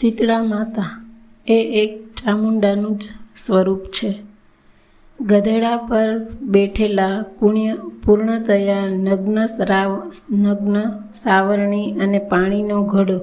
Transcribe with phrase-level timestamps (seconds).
[0.00, 1.04] શીતળા માતા
[1.46, 3.02] એ એક ચામુંડાનું જ
[3.34, 4.14] સ્વરૂપ છે.
[5.20, 7.76] ગધેડા પર બેઠેલા પુણ્ય,
[8.06, 10.82] પૂર્ણતયા નગ્ન શ્રાવ, નગ્ન
[11.14, 13.20] સાવરણી અને પાણીનો ઘડો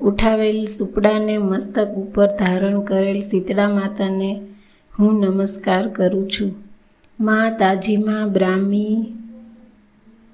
[0.00, 4.40] ઉઠાવેલ સુપડાને મસ્તક ઉપર ધારણ કરેલ શીતળા માતાને
[4.98, 6.54] હું નમસ્કાર કરું છું.
[7.20, 9.06] મા તાજીમાં બ્રાહ્મી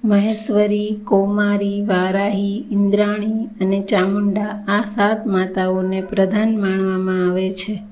[0.04, 7.82] મહેશ્વરી, કૌમારી, વારાહી, ઇન્દ્રાણી અને ચામુંડા આ સાત માતાઓને પ્રધાન માનવામાં આવે છે.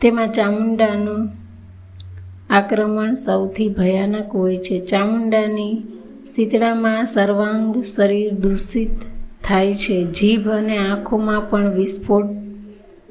[0.00, 1.28] તેમાં ચામુંડાનું
[2.50, 4.78] આક્રમણ સૌથી ભયાનક હોય છે.
[4.78, 5.82] ચામુંડાની
[6.34, 8.90] શીતળામાં સર્વાંગ શરીર દૂષિત
[9.44, 10.04] થાય છે.
[10.04, 12.24] જીભ અને આંખોમાં પણ વિસ્ફોટ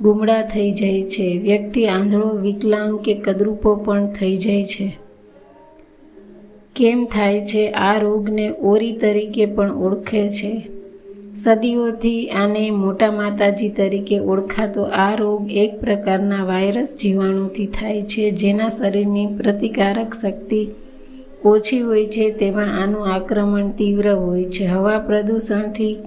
[0.01, 1.37] ગુમડા થઈ જાય છે.
[1.37, 5.06] વ્યક્તિ આંધળો, વિકલાંગ કે કદરૂપો પણ થઈ જાય છે.
[6.77, 7.69] કેમ થાય છે?
[7.71, 10.51] આ રોગને ઓરી તરીકે પણ ઓળખે છે.
[11.35, 18.69] સદીઓથી આને મોટા માતાજી તરીકે ઓળખાતો આ રોગ એક પ્રકારના વાયરસ જીવાણુથી થાય છે, જેના
[18.69, 20.67] શરીરની પ્રતિકારક શક્તિ
[21.45, 24.65] ઓછી હોય છે, તેમાં આનું આક્રમણ તીવ્ર હોય છે.
[24.65, 25.97] હવા પ્રદૂષણથી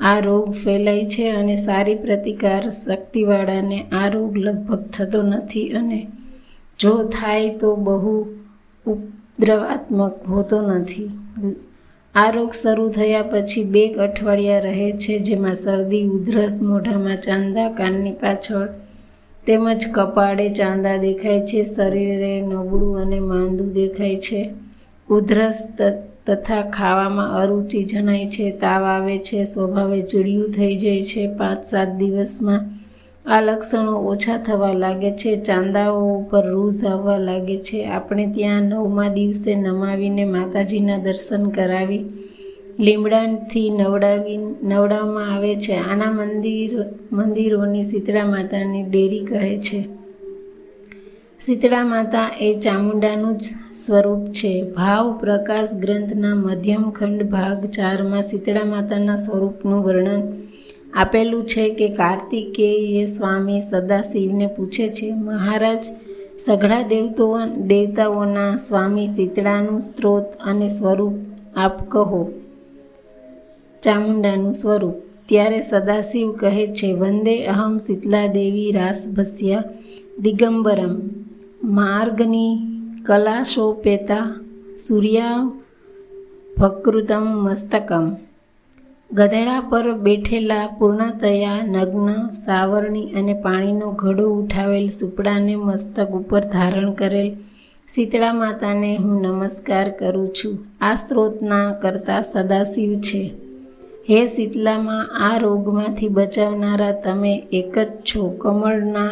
[0.00, 6.06] આ રોગ ફેલાય છે અને સારી પ્રતિકાર શક્તિવાળાને આ રોગ લગભગ થતો નથી અને
[6.78, 8.26] જો થાય તો બહુ
[9.38, 11.10] ઉપદ્રવાત્મક હોતો નથી.
[12.14, 18.12] આ રોગ શરૂ થયા પછી બે અઠવાડિયા રહે છે જેમાં શરદી, ઉધરસ, મોઢામાં ચાંદા, કાનની
[18.12, 18.68] પાછળ
[19.46, 24.40] તેમજ કપાળે ચાંદા દેખાય છે, શરીરે નબળું અને માંદું દેખાય છે.
[25.08, 25.58] ઉધરસ
[26.26, 31.22] તથા ખાવામાં અરુચિ જણાય છે, તાવ આવે છે, સ્વભાવે ચીડિયું થઈ જાય છે.
[31.36, 32.60] પાંચ સાત દિવસમાં
[33.26, 37.86] આ લક્ષણો ઓછા થવા લાગે છે, ચાંદાઓ ઉપર રૂઝ આવવા લાગે છે.
[37.86, 42.04] આપણે ત્યાં નવમા દિવસે નમાવીને માતાજીના દર્શન કરાવી,
[42.78, 45.72] લીમડાથી નવડાવી, નવડાવવામાં આવે છે.
[45.72, 49.88] આના મંદિર, મંદિરોની શીતળા માતાની ડેરી કહે છે.
[51.46, 53.42] શીતળા માતા એ ચામુંડાનું જ
[53.86, 54.62] સ્વરૂપ છે.
[54.62, 60.22] ભાવ, પ્રકાશ, ગ્રંથના મધ્યમ ખંડ ભાગ ચારમાં શીતળા માતાના સ્વરૂપનું વર્ણન
[60.96, 65.84] આપેલું છે કે કાર્તિકેય સ્વામી સદાશિવને પૂછે છે, મહારાજ,
[66.46, 71.12] સઘળા દેવતો દેવતાઓના સ્વામી શીતળાનું સ્ત્રોત અને સ્વરૂપ
[71.56, 72.30] આપ કહો.
[73.82, 74.94] ચામુંડાનું સ્વરૂપ.
[75.28, 79.64] ત્યારે સદાશિવ કહે છે, વંદે અહમ શીતલા દેવી રાસભસ્યા
[80.18, 81.00] દિગંબરમ.
[81.64, 82.58] માર્ગની
[83.06, 84.40] કલાશોપેતા
[84.88, 85.50] સૂર્યા
[86.58, 88.16] ભકૃતમ મસ્તકમ.
[89.12, 97.36] ગધેડા પર બેઠેલા પૂર્ણતયા નગ્ન, સાવરણી અને પાણીનો ઘડો ઉઠાવેલ સુપડાને મસ્તક ઉપર ધારણ કરેલ
[97.94, 100.58] શીતળા માતાને હું નમસ્કાર કરું છું.
[100.80, 103.32] આ સ્ત્રોતના કરતા સદાશિવ છે.
[104.10, 108.28] હે શીતલામાં, આ રોગમાંથી બચાવનારા તમે એક જ છો.
[108.28, 109.10] કમળના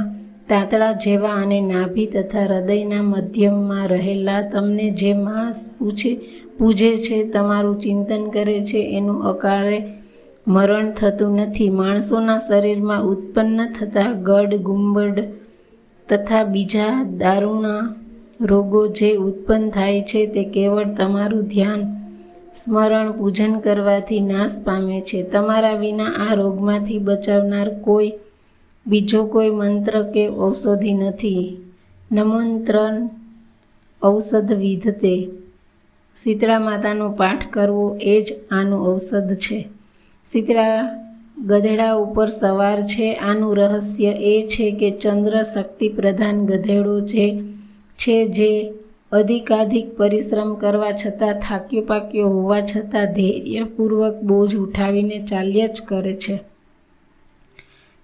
[0.48, 6.20] તાંતળા જેવા અને નાભી તથા હૃદયના મધ્યમમાં રહેલા તમને જે માણસ પૂછે
[6.58, 9.78] પૂજે છે, તમારું ચિંતન કરે છે, એનું અકાળે
[10.46, 11.68] મરણ થતું નથી.
[11.68, 15.18] માણસોના શરીરમાં ઉત્પન્ન થતા ગડ, ગુંબડ
[16.08, 17.94] તથા બીજા દારૂના
[18.40, 21.82] રોગો જે ઉત્પન્ન થાય છે, તે કેવળ તમારું ધ્યાન,
[22.54, 25.22] સ્મરણ, પૂજન કરવાથી નાશ પામે છે.
[25.22, 28.12] તમારા વિના આ રોગમાંથી બચાવનાર કોઈ,
[28.86, 31.56] બીજો કોઈ મંત્ર કે ઔષધિ નથી.
[32.12, 33.08] નમંત્રણ
[34.02, 35.43] ઔષધ વિધતે
[36.22, 39.68] શીતળા માતાનો પાઠ કરવો એ જ આનું ઔષધ છે.
[40.32, 41.00] શીતળા
[41.46, 43.14] ગધેડા ઉપર સવાર છે.
[43.14, 47.40] આનું રહસ્ય એ છે કે ચંદ્ર શક્તિ પ્રધાન ગધેડો જે
[47.98, 48.72] છે જે
[49.12, 56.36] અધિકાધિક પરિશ્રમ કરવા છતાં થાક્યો પાક્યો હોવા છતાં ધૈર્યપૂર્વક બોજ ઉઠાવીને ચાલ્યા જ કરે છે.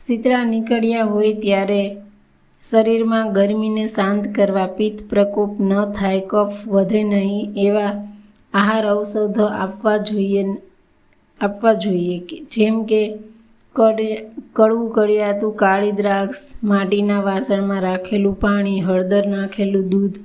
[0.07, 1.97] શીતળા નીકળ્યા હોય ત્યારે
[2.63, 7.93] શરીરમાં ગરમીને શાંત કરવા પિત્ત પ્રકોપ ન થાય, કફ વધે નહીં, એવા
[8.55, 10.43] આહાર ઔષધો આપવા જોઈએ
[11.41, 12.17] આપવા જોઈએ
[12.55, 13.01] જેમ કે
[13.77, 14.09] કડે,
[14.53, 20.19] કડવું કડિયાતું કાળી દ્રાક્ષ, માટીના વાસણમાં રાખેલું પાણી, હળદર નાખેલું દૂધ,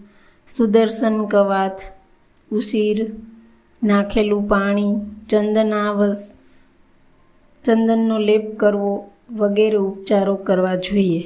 [0.48, 1.82] સુદર્શન કવાથ,
[2.52, 3.00] ઉશીર
[3.82, 4.94] નાખેલું પાણી
[5.30, 6.22] ચંદનાવસ
[7.66, 8.94] ચંદનનો લેપ કરવો
[9.40, 11.24] વગેરે ઉપચારો કરવા જોઈએ.